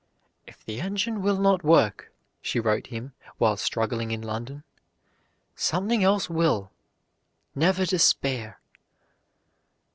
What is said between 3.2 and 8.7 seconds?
while struggling in London, "something else will. Never despair."